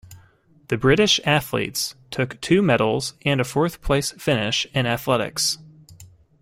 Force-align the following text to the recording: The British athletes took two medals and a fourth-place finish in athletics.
The 0.69 0.79
British 0.79 1.19
athletes 1.25 1.93
took 2.09 2.41
two 2.41 2.63
medals 2.63 3.13
and 3.23 3.39
a 3.39 3.43
fourth-place 3.43 4.13
finish 4.13 4.65
in 4.73 4.87
athletics. 4.87 5.59